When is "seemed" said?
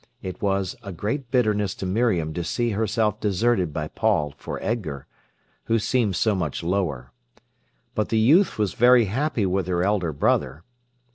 5.77-6.15